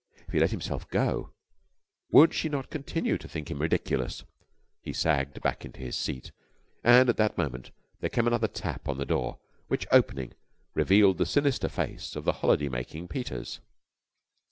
If 0.25 0.33
he 0.33 0.39
let 0.39 0.49
himself 0.49 0.87
go, 0.89 1.31
would 2.09 2.33
she 2.33 2.49
not 2.49 2.71
continue 2.71 3.19
to 3.19 3.27
think 3.27 3.51
him 3.51 3.59
ridiculous? 3.61 4.23
He 4.81 4.93
sagged 4.93 5.43
back 5.43 5.63
into 5.63 5.79
his 5.79 5.95
seat 5.95 6.31
and 6.83 7.07
at 7.07 7.17
that 7.17 7.37
moment 7.37 7.69
there 7.99 8.09
came 8.09 8.25
another 8.25 8.47
tap 8.47 8.89
on 8.89 8.97
the 8.97 9.05
door 9.05 9.37
which, 9.67 9.85
opening, 9.91 10.33
revealed 10.73 11.19
the 11.19 11.27
sinister 11.27 11.69
face 11.69 12.15
of 12.15 12.25
the 12.25 12.33
holiday 12.41 12.67
making 12.67 13.09
Peters. 13.09 13.59